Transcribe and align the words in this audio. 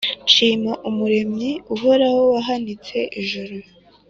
Nshima 0.25 0.71
umuremyi 0.89 1.51
uhoraho 1.75 2.19
wahanitse 2.33 2.97
ijuru 3.21 3.55